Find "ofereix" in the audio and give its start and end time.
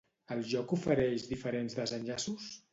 0.77-1.27